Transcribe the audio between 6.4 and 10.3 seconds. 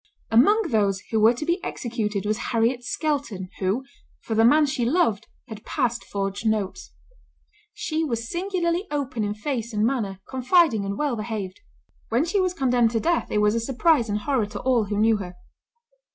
notes. She was singularly open in face and manner,